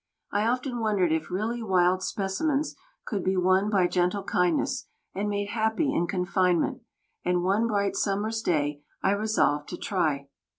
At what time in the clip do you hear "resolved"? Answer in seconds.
9.11-9.69